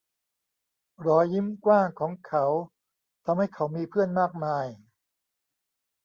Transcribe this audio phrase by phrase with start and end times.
[1.05, 2.45] รอยยิ้มกว้างของเขา
[3.25, 4.67] ทำให้เขามีเพื่อนมากมาย